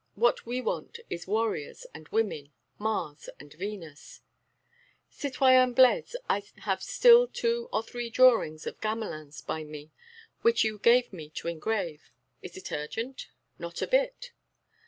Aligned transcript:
What 0.15 0.47
we 0.47 0.61
want 0.61 0.99
is 1.11 1.27
warriors 1.27 1.85
and 1.93 2.07
women, 2.07 2.51
Mars 2.79 3.29
and 3.39 3.53
Venus." 3.53 4.21
"Citoyen 5.11 5.73
Blaise, 5.73 6.15
I 6.27 6.41
have 6.61 6.81
still 6.81 7.27
two 7.27 7.69
or 7.71 7.83
three 7.83 8.09
drawings 8.09 8.65
of 8.65 8.81
Gamelin's 8.81 9.43
by 9.43 9.63
me, 9.63 9.91
which 10.41 10.63
you 10.63 10.79
gave 10.79 11.13
me 11.13 11.29
to 11.35 11.47
engrave. 11.47 12.09
Is 12.41 12.57
it 12.57 12.71
urgent?" 12.71 13.27
"Not 13.59 13.83
a 13.83 13.87
bit." 13.87 14.31